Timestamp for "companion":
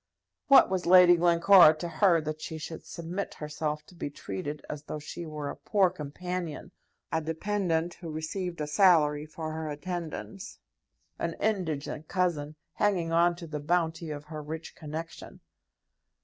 5.91-6.71